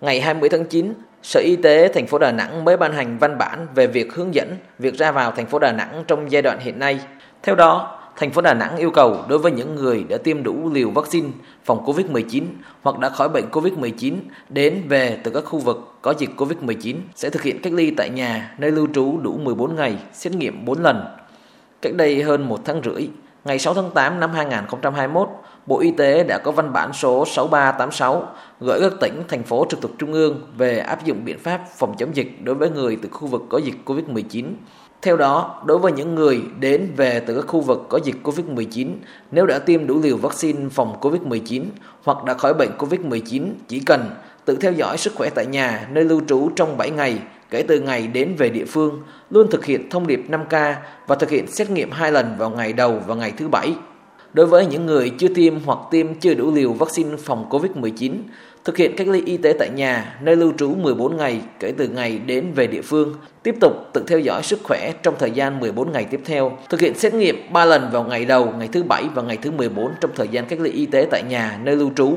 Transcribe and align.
Ngày 0.00 0.20
20 0.20 0.48
tháng 0.48 0.64
9, 0.64 0.94
Sở 1.22 1.40
Y 1.40 1.56
tế 1.56 1.88
thành 1.88 2.06
phố 2.06 2.18
Đà 2.18 2.32
Nẵng 2.32 2.64
mới 2.64 2.76
ban 2.76 2.92
hành 2.92 3.18
văn 3.18 3.38
bản 3.38 3.66
về 3.74 3.86
việc 3.86 4.14
hướng 4.14 4.34
dẫn 4.34 4.56
việc 4.78 4.94
ra 4.94 5.12
vào 5.12 5.30
thành 5.30 5.46
phố 5.46 5.58
Đà 5.58 5.72
Nẵng 5.72 6.04
trong 6.06 6.32
giai 6.32 6.42
đoạn 6.42 6.58
hiện 6.60 6.78
nay. 6.78 7.00
Theo 7.42 7.54
đó, 7.54 7.98
thành 8.16 8.30
phố 8.30 8.40
Đà 8.40 8.54
Nẵng 8.54 8.76
yêu 8.76 8.90
cầu 8.90 9.24
đối 9.28 9.38
với 9.38 9.52
những 9.52 9.74
người 9.74 10.04
đã 10.08 10.16
tiêm 10.16 10.42
đủ 10.42 10.70
liều 10.72 10.90
vaccine 10.90 11.28
phòng 11.64 11.84
COVID-19 11.84 12.42
hoặc 12.82 12.98
đã 12.98 13.08
khỏi 13.08 13.28
bệnh 13.28 13.44
COVID-19 13.50 14.14
đến 14.48 14.82
về 14.88 15.18
từ 15.24 15.30
các 15.30 15.44
khu 15.44 15.58
vực 15.58 15.94
có 16.02 16.14
dịch 16.18 16.30
COVID-19 16.36 16.96
sẽ 17.14 17.30
thực 17.30 17.42
hiện 17.42 17.62
cách 17.62 17.72
ly 17.72 17.90
tại 17.96 18.10
nhà 18.10 18.54
nơi 18.58 18.70
lưu 18.70 18.88
trú 18.94 19.18
đủ 19.22 19.32
14 19.32 19.76
ngày, 19.76 19.96
xét 20.12 20.32
nghiệm 20.32 20.64
4 20.64 20.82
lần. 20.82 21.04
Cách 21.82 21.94
đây 21.94 22.22
hơn 22.22 22.48
một 22.48 22.60
tháng 22.64 22.80
rưỡi, 22.84 23.08
ngày 23.44 23.58
6 23.58 23.74
tháng 23.74 23.90
8 23.90 24.20
năm 24.20 24.30
2021, 24.32 25.28
Bộ 25.66 25.80
Y 25.80 25.90
tế 25.90 26.24
đã 26.24 26.38
có 26.38 26.52
văn 26.52 26.72
bản 26.72 26.92
số 26.92 27.24
6386 27.26 28.28
gửi 28.60 28.80
các 28.80 28.92
tỉnh, 29.00 29.22
thành 29.28 29.42
phố 29.42 29.66
trực 29.70 29.80
thuộc 29.80 29.90
trung 29.98 30.12
ương 30.12 30.40
về 30.56 30.78
áp 30.78 31.04
dụng 31.04 31.24
biện 31.24 31.38
pháp 31.38 31.60
phòng 31.76 31.94
chống 31.98 32.16
dịch 32.16 32.44
đối 32.44 32.54
với 32.54 32.70
người 32.70 32.98
từ 33.02 33.08
khu 33.12 33.28
vực 33.28 33.42
có 33.48 33.58
dịch 33.58 33.74
COVID-19. 33.84 34.44
Theo 35.02 35.16
đó, 35.16 35.62
đối 35.66 35.78
với 35.78 35.92
những 35.92 36.14
người 36.14 36.42
đến 36.60 36.92
về 36.96 37.20
từ 37.20 37.34
các 37.34 37.46
khu 37.46 37.60
vực 37.60 37.86
có 37.88 37.98
dịch 38.04 38.16
COVID-19, 38.22 38.88
nếu 39.30 39.46
đã 39.46 39.58
tiêm 39.58 39.86
đủ 39.86 40.00
liều 40.02 40.16
vaccine 40.16 40.68
phòng 40.68 40.96
COVID-19 41.00 41.62
hoặc 42.04 42.24
đã 42.24 42.34
khỏi 42.34 42.54
bệnh 42.54 42.70
COVID-19, 42.78 43.48
chỉ 43.68 43.80
cần 43.80 44.10
tự 44.44 44.56
theo 44.56 44.72
dõi 44.72 44.98
sức 44.98 45.14
khỏe 45.14 45.30
tại 45.30 45.46
nhà 45.46 45.88
nơi 45.90 46.04
lưu 46.04 46.20
trú 46.28 46.50
trong 46.56 46.76
7 46.76 46.90
ngày 46.90 47.18
kể 47.50 47.62
từ 47.68 47.80
ngày 47.80 48.06
đến 48.06 48.34
về 48.38 48.48
địa 48.48 48.64
phương, 48.64 49.02
luôn 49.30 49.50
thực 49.50 49.64
hiện 49.64 49.90
thông 49.90 50.06
điệp 50.06 50.20
5K 50.28 50.74
và 51.06 51.16
thực 51.16 51.30
hiện 51.30 51.46
xét 51.46 51.70
nghiệm 51.70 51.90
2 51.90 52.12
lần 52.12 52.34
vào 52.38 52.50
ngày 52.50 52.72
đầu 52.72 53.02
và 53.06 53.14
ngày 53.14 53.32
thứ 53.36 53.48
bảy. 53.48 53.74
Đối 54.36 54.46
với 54.46 54.66
những 54.66 54.86
người 54.86 55.10
chưa 55.18 55.28
tiêm 55.28 55.54
hoặc 55.64 55.78
tiêm 55.90 56.14
chưa 56.14 56.34
đủ 56.34 56.54
liều 56.54 56.72
vaccine 56.72 57.16
phòng 57.16 57.46
COVID-19, 57.50 58.12
thực 58.64 58.76
hiện 58.76 58.96
cách 58.96 59.08
ly 59.08 59.22
y 59.26 59.36
tế 59.36 59.52
tại 59.58 59.68
nhà, 59.74 60.18
nơi 60.22 60.36
lưu 60.36 60.52
trú 60.58 60.74
14 60.74 61.16
ngày 61.16 61.40
kể 61.60 61.72
từ 61.78 61.88
ngày 61.88 62.18
đến 62.26 62.52
về 62.54 62.66
địa 62.66 62.82
phương, 62.82 63.14
tiếp 63.42 63.54
tục 63.60 63.72
tự 63.92 64.04
theo 64.06 64.18
dõi 64.18 64.42
sức 64.42 64.60
khỏe 64.64 64.92
trong 65.02 65.14
thời 65.18 65.30
gian 65.30 65.60
14 65.60 65.92
ngày 65.92 66.04
tiếp 66.04 66.20
theo, 66.24 66.58
thực 66.68 66.80
hiện 66.80 66.94
xét 66.94 67.14
nghiệm 67.14 67.52
3 67.52 67.64
lần 67.64 67.88
vào 67.92 68.04
ngày 68.04 68.24
đầu, 68.24 68.54
ngày 68.58 68.68
thứ 68.72 68.82
bảy 68.82 69.04
và 69.14 69.22
ngày 69.22 69.36
thứ 69.42 69.50
14 69.50 69.90
trong 70.00 70.10
thời 70.14 70.28
gian 70.28 70.46
cách 70.46 70.60
ly 70.60 70.70
y 70.70 70.86
tế 70.86 71.06
tại 71.10 71.22
nhà, 71.28 71.60
nơi 71.64 71.76
lưu 71.76 71.90
trú. 71.96 72.14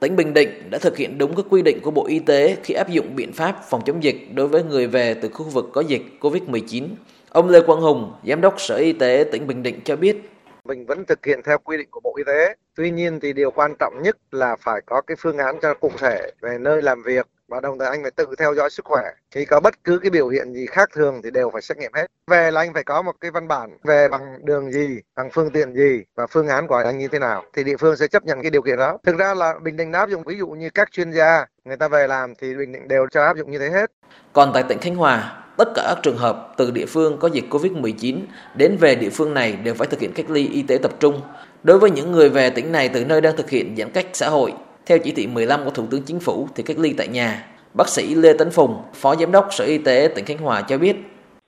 Tỉnh 0.00 0.16
Bình 0.16 0.34
Định 0.34 0.70
đã 0.70 0.78
thực 0.78 0.96
hiện 0.96 1.18
đúng 1.18 1.36
các 1.36 1.46
quy 1.50 1.62
định 1.62 1.78
của 1.82 1.90
Bộ 1.90 2.06
Y 2.06 2.18
tế 2.18 2.56
khi 2.62 2.74
áp 2.74 2.88
dụng 2.88 3.16
biện 3.16 3.32
pháp 3.32 3.60
phòng 3.70 3.80
chống 3.86 4.02
dịch 4.02 4.28
đối 4.34 4.48
với 4.48 4.62
người 4.62 4.86
về 4.86 5.14
từ 5.14 5.28
khu 5.28 5.44
vực 5.44 5.70
có 5.72 5.80
dịch 5.80 6.02
COVID-19. 6.20 6.84
Ông 7.30 7.48
Lê 7.48 7.60
Quang 7.60 7.80
Hùng, 7.80 8.12
Giám 8.26 8.40
đốc 8.40 8.60
Sở 8.60 8.76
Y 8.76 8.92
tế 8.92 9.24
tỉnh 9.32 9.46
Bình 9.46 9.62
Định 9.62 9.80
cho 9.84 9.96
biết, 9.96 10.33
mình 10.64 10.86
vẫn 10.86 11.04
thực 11.04 11.26
hiện 11.26 11.42
theo 11.42 11.58
quy 11.58 11.76
định 11.76 11.88
của 11.90 12.00
Bộ 12.00 12.14
Y 12.16 12.24
tế. 12.24 12.54
Tuy 12.76 12.90
nhiên 12.90 13.20
thì 13.20 13.32
điều 13.32 13.50
quan 13.50 13.74
trọng 13.78 14.02
nhất 14.02 14.16
là 14.30 14.56
phải 14.56 14.80
có 14.86 15.00
cái 15.00 15.16
phương 15.20 15.38
án 15.38 15.58
cho 15.62 15.74
cụ 15.74 15.90
thể 15.98 16.30
về 16.40 16.58
nơi 16.60 16.82
làm 16.82 17.02
việc 17.02 17.26
và 17.48 17.60
đồng 17.60 17.78
thời 17.78 17.88
anh 17.88 18.02
phải 18.02 18.10
tự 18.10 18.26
theo 18.38 18.54
dõi 18.54 18.70
sức 18.70 18.84
khỏe. 18.84 19.02
Khi 19.30 19.44
có 19.44 19.60
bất 19.60 19.84
cứ 19.84 19.98
cái 19.98 20.10
biểu 20.10 20.28
hiện 20.28 20.52
gì 20.52 20.66
khác 20.66 20.88
thường 20.94 21.20
thì 21.24 21.30
đều 21.30 21.50
phải 21.50 21.62
xét 21.62 21.78
nghiệm 21.78 21.92
hết. 21.94 22.06
Về 22.26 22.50
là 22.50 22.60
anh 22.60 22.74
phải 22.74 22.84
có 22.84 23.02
một 23.02 23.14
cái 23.20 23.30
văn 23.30 23.48
bản 23.48 23.78
về 23.84 24.08
bằng 24.08 24.44
đường 24.44 24.72
gì, 24.72 25.00
bằng 25.14 25.30
phương 25.32 25.50
tiện 25.50 25.74
gì 25.74 26.02
và 26.14 26.26
phương 26.26 26.48
án 26.48 26.66
của 26.66 26.74
anh 26.74 26.98
như 26.98 27.08
thế 27.08 27.18
nào 27.18 27.44
thì 27.52 27.64
địa 27.64 27.76
phương 27.76 27.96
sẽ 27.96 28.08
chấp 28.08 28.24
nhận 28.24 28.42
cái 28.42 28.50
điều 28.50 28.62
kiện 28.62 28.76
đó. 28.76 28.98
Thực 29.02 29.18
ra 29.18 29.34
là 29.34 29.54
Bình 29.62 29.76
Định 29.76 29.92
áp 29.92 30.08
dụng 30.08 30.22
ví 30.26 30.38
dụ 30.38 30.48
như 30.48 30.70
các 30.70 30.92
chuyên 30.92 31.10
gia 31.10 31.46
người 31.64 31.76
ta 31.76 31.88
về 31.88 32.06
làm 32.06 32.34
thì 32.34 32.54
Bình 32.54 32.72
Định 32.72 32.88
đều 32.88 33.06
cho 33.10 33.24
áp 33.24 33.36
dụng 33.36 33.50
như 33.50 33.58
thế 33.58 33.70
hết. 33.70 33.90
Còn 34.32 34.50
tại 34.54 34.64
tỉnh 34.68 34.78
Khánh 34.78 34.96
Hòa, 34.96 35.43
tất 35.56 35.68
cả 35.74 35.82
các 35.86 35.98
trường 36.02 36.16
hợp 36.16 36.54
từ 36.56 36.70
địa 36.70 36.86
phương 36.88 37.16
có 37.18 37.28
dịch 37.32 37.44
Covid-19 37.50 38.16
đến 38.58 38.76
về 38.80 38.94
địa 38.94 39.10
phương 39.12 39.34
này 39.34 39.58
đều 39.64 39.74
phải 39.74 39.88
thực 39.90 40.00
hiện 40.00 40.10
cách 40.14 40.30
ly 40.30 40.48
y 40.48 40.62
tế 40.62 40.78
tập 40.82 40.92
trung. 41.00 41.14
Đối 41.62 41.78
với 41.78 41.90
những 41.90 42.12
người 42.12 42.28
về 42.28 42.50
tỉnh 42.50 42.72
này 42.72 42.90
từ 42.94 43.04
nơi 43.04 43.20
đang 43.20 43.36
thực 43.36 43.50
hiện 43.50 43.76
giãn 43.76 43.88
cách 43.94 44.06
xã 44.12 44.28
hội, 44.28 44.52
theo 44.86 44.98
chỉ 44.98 45.12
thị 45.16 45.26
15 45.26 45.64
của 45.64 45.70
Thủ 45.70 45.86
tướng 45.90 46.02
Chính 46.02 46.20
phủ 46.20 46.48
thì 46.54 46.62
cách 46.62 46.78
ly 46.78 46.94
tại 46.98 47.08
nhà. 47.08 47.46
Bác 47.74 47.88
sĩ 47.88 48.14
Lê 48.14 48.32
Tấn 48.38 48.50
Phùng, 48.50 48.76
Phó 48.94 49.14
Giám 49.16 49.32
đốc 49.32 49.48
Sở 49.50 49.64
Y 49.64 49.78
tế 49.78 50.12
tỉnh 50.14 50.24
Khánh 50.24 50.38
Hòa 50.38 50.62
cho 50.68 50.78
biết. 50.78 50.96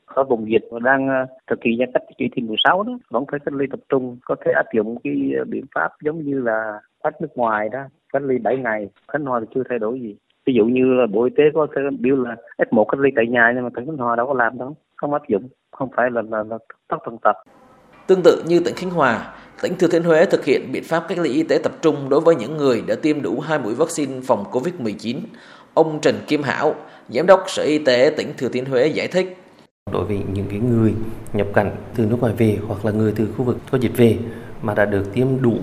có 0.06 0.24
vùng 0.24 0.50
dịch 0.50 0.62
và 0.70 0.78
đang 0.82 1.08
ờ, 1.08 1.26
thực 1.50 1.58
hiện 1.64 1.78
giãn 1.78 1.90
cách 1.94 2.02
chỉ 2.18 2.28
thị 2.36 2.42
16 2.42 2.82
đó, 2.82 2.98
vẫn 3.10 3.24
phải 3.30 3.40
cách 3.44 3.54
ly 3.54 3.66
tập 3.70 3.80
trung, 3.88 4.18
có 4.24 4.36
thể 4.44 4.52
áp 4.52 4.66
dụng 4.74 4.98
cái 5.04 5.32
ờ, 5.38 5.44
biện 5.44 5.64
pháp 5.74 5.88
giống 6.02 6.24
như 6.24 6.40
là 6.40 6.80
khách 7.04 7.20
nước 7.20 7.28
ngoài 7.34 7.68
đó, 7.68 7.80
cách 8.12 8.22
ly 8.22 8.38
7 8.38 8.56
ngày. 8.56 8.88
Khánh 9.12 9.24
Hòa 9.24 9.40
thì 9.40 9.46
chưa 9.54 9.62
thay 9.68 9.78
đổi 9.78 10.00
gì 10.00 10.16
ví 10.46 10.54
dụ 10.54 10.64
như 10.64 10.84
là 10.84 11.06
bộ 11.06 11.24
y 11.24 11.30
tế 11.36 11.44
có 11.54 11.66
thể 11.76 11.82
biểu 11.98 12.16
là 12.16 12.36
f 12.58 12.66
1 12.70 12.84
cách 12.84 13.00
ly 13.00 13.10
tại 13.16 13.26
nhà 13.26 13.52
nhưng 13.54 13.64
mà 13.64 13.70
tỉnh 13.76 13.86
khánh 13.86 13.96
hòa 13.96 14.16
đâu 14.16 14.26
có 14.26 14.34
làm 14.34 14.58
đâu 14.58 14.76
không 14.96 15.12
áp 15.12 15.28
dụng 15.28 15.48
không 15.70 15.88
phải 15.96 16.10
là 16.10 16.22
là, 16.30 16.42
là 16.42 16.58
tất 16.88 16.96
tần 17.06 17.18
tập 17.22 17.36
Tương 18.06 18.22
tự 18.22 18.42
như 18.46 18.60
tỉnh 18.60 18.74
Khánh 18.74 18.90
Hòa, 18.90 19.34
tỉnh 19.62 19.74
Thừa 19.78 19.86
Thiên 19.86 20.02
Huế 20.02 20.24
thực 20.24 20.44
hiện 20.44 20.72
biện 20.72 20.84
pháp 20.84 21.04
cách 21.08 21.18
ly 21.18 21.30
y 21.30 21.42
tế 21.42 21.58
tập 21.62 21.72
trung 21.82 22.08
đối 22.08 22.20
với 22.20 22.36
những 22.36 22.56
người 22.56 22.82
đã 22.86 22.94
tiêm 23.02 23.22
đủ 23.22 23.40
hai 23.40 23.58
mũi 23.58 23.74
vaccine 23.74 24.20
phòng 24.24 24.44
COVID-19. 24.52 25.16
Ông 25.74 25.98
Trần 26.02 26.14
Kim 26.26 26.42
Hảo, 26.42 26.74
Giám 27.08 27.26
đốc 27.26 27.44
Sở 27.46 27.62
Y 27.62 27.78
tế 27.78 28.14
tỉnh 28.16 28.28
Thừa 28.38 28.48
Thiên 28.48 28.64
Huế 28.64 28.86
giải 28.86 29.08
thích. 29.08 29.36
Đối 29.92 30.04
với 30.04 30.20
những 30.32 30.46
cái 30.50 30.58
người 30.58 30.94
nhập 31.32 31.46
cảnh 31.54 31.70
từ 31.96 32.06
nước 32.06 32.16
ngoài 32.20 32.34
về 32.38 32.58
hoặc 32.68 32.84
là 32.84 32.92
người 32.92 33.12
từ 33.16 33.28
khu 33.36 33.44
vực 33.44 33.56
có 33.70 33.78
dịch 33.78 33.96
về 33.96 34.18
mà 34.62 34.74
đã 34.74 34.84
được 34.84 35.14
tiêm 35.14 35.26
đủ 35.42 35.54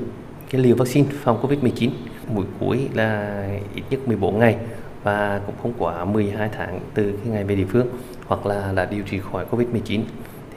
cái 0.49 0.61
liều 0.61 0.75
vaccine 0.75 1.07
phòng 1.11 1.37
COVID-19 1.41 1.89
mũi 2.29 2.45
cuối 2.59 2.89
là 2.93 3.43
ít 3.75 3.83
nhất 3.89 4.07
14 4.07 4.39
ngày 4.39 4.57
và 5.03 5.41
cũng 5.45 5.55
không 5.61 5.73
quá 5.77 6.05
12 6.05 6.49
tháng 6.57 6.79
từ 6.93 7.13
khi 7.23 7.29
ngày 7.29 7.43
về 7.43 7.55
địa 7.55 7.65
phương 7.69 7.87
hoặc 8.27 8.45
là 8.45 8.71
là 8.71 8.85
điều 8.85 9.03
trị 9.03 9.19
khỏi 9.31 9.45
COVID-19 9.51 10.01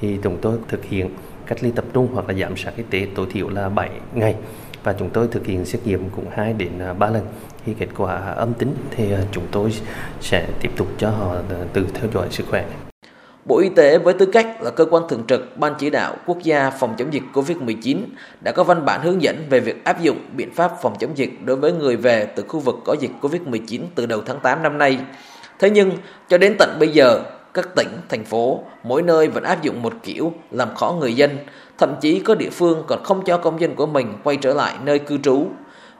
thì 0.00 0.18
chúng 0.22 0.38
tôi 0.42 0.58
thực 0.68 0.84
hiện 0.84 1.10
cách 1.46 1.58
ly 1.62 1.70
tập 1.70 1.84
trung 1.92 2.08
hoặc 2.12 2.28
là 2.28 2.34
giám 2.34 2.56
sát 2.56 2.72
y 2.76 2.82
tế 2.90 3.06
tối 3.14 3.26
thiểu 3.32 3.48
là 3.48 3.68
7 3.68 3.90
ngày 4.14 4.34
và 4.82 4.92
chúng 4.98 5.10
tôi 5.10 5.28
thực 5.28 5.46
hiện 5.46 5.64
xét 5.64 5.86
nghiệm 5.86 6.10
cũng 6.10 6.24
2 6.30 6.52
đến 6.52 6.78
à, 6.78 6.92
3 6.92 7.10
lần 7.10 7.26
khi 7.64 7.74
kết 7.78 7.88
quả 7.96 8.16
âm 8.16 8.54
tính 8.54 8.74
thì 8.90 9.12
à, 9.12 9.20
chúng 9.32 9.44
tôi 9.50 9.72
sẽ 10.20 10.46
tiếp 10.60 10.70
tục 10.76 10.88
cho 10.98 11.10
họ 11.10 11.34
à, 11.34 11.56
tự 11.72 11.86
theo 11.94 12.10
dõi 12.14 12.28
sức 12.30 12.46
khỏe. 12.50 12.64
Bộ 13.46 13.58
Y 13.58 13.68
tế 13.68 13.98
với 13.98 14.14
tư 14.14 14.26
cách 14.26 14.62
là 14.62 14.70
cơ 14.70 14.84
quan 14.90 15.02
thường 15.08 15.24
trực 15.28 15.58
Ban 15.58 15.74
chỉ 15.78 15.90
đạo 15.90 16.16
quốc 16.26 16.38
gia 16.42 16.70
phòng 16.70 16.94
chống 16.98 17.12
dịch 17.12 17.22
COVID-19 17.32 17.98
đã 18.40 18.52
có 18.52 18.64
văn 18.64 18.84
bản 18.84 19.00
hướng 19.02 19.22
dẫn 19.22 19.36
về 19.50 19.60
việc 19.60 19.84
áp 19.84 20.02
dụng 20.02 20.18
biện 20.36 20.54
pháp 20.54 20.72
phòng 20.82 20.96
chống 20.98 21.10
dịch 21.18 21.30
đối 21.44 21.56
với 21.56 21.72
người 21.72 21.96
về 21.96 22.26
từ 22.36 22.44
khu 22.48 22.60
vực 22.60 22.76
có 22.84 22.96
dịch 23.00 23.10
COVID-19 23.20 23.80
từ 23.94 24.06
đầu 24.06 24.22
tháng 24.26 24.40
8 24.40 24.62
năm 24.62 24.78
nay. 24.78 24.98
Thế 25.58 25.70
nhưng, 25.70 25.90
cho 26.28 26.38
đến 26.38 26.56
tận 26.58 26.76
bây 26.78 26.88
giờ, 26.88 27.20
các 27.54 27.74
tỉnh, 27.76 27.88
thành 28.08 28.24
phố, 28.24 28.64
mỗi 28.82 29.02
nơi 29.02 29.28
vẫn 29.28 29.44
áp 29.44 29.62
dụng 29.62 29.82
một 29.82 29.94
kiểu 30.02 30.32
làm 30.50 30.74
khó 30.74 30.96
người 31.00 31.14
dân, 31.14 31.38
thậm 31.78 31.94
chí 32.00 32.20
có 32.20 32.34
địa 32.34 32.50
phương 32.50 32.84
còn 32.86 33.04
không 33.04 33.24
cho 33.24 33.38
công 33.38 33.60
dân 33.60 33.74
của 33.74 33.86
mình 33.86 34.12
quay 34.24 34.36
trở 34.36 34.54
lại 34.54 34.74
nơi 34.84 34.98
cư 34.98 35.18
trú. 35.18 35.46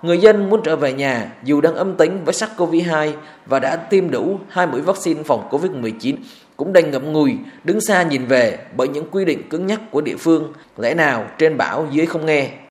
Người 0.03 0.19
dân 0.19 0.51
muốn 0.51 0.61
trở 0.65 0.77
về 0.77 0.93
nhà 0.93 1.33
dù 1.45 1.61
đang 1.61 1.75
âm 1.75 1.95
tính 1.95 2.25
với 2.25 2.35
SARS-CoV-2 2.35 3.13
và 3.47 3.59
đã 3.59 3.77
tiêm 3.77 4.11
đủ 4.11 4.39
hai 4.49 4.67
mũi 4.67 4.81
vaccine 4.81 5.23
phòng 5.23 5.49
COVID-19 5.51 6.15
cũng 6.57 6.73
đành 6.73 6.91
ngậm 6.91 7.13
ngùi 7.13 7.37
đứng 7.65 7.81
xa 7.81 8.03
nhìn 8.03 8.27
về 8.27 8.59
bởi 8.77 8.89
những 8.89 9.07
quy 9.11 9.25
định 9.25 9.49
cứng 9.49 9.67
nhắc 9.67 9.81
của 9.91 10.01
địa 10.01 10.17
phương, 10.17 10.53
lẽ 10.79 10.95
nào 10.95 11.29
trên 11.39 11.57
bảo 11.57 11.87
dưới 11.91 12.07
không 12.07 12.27
nghe. 12.27 12.51